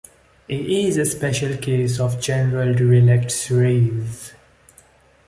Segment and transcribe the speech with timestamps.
[0.47, 4.33] It is a special case of general Dirichlet series.